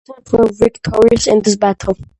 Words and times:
The 0.07 0.13
Spartans 0.25 0.59
were 0.59 0.65
victorious 0.65 1.27
in 1.27 1.41
this 1.43 1.57
battle. 1.57 1.95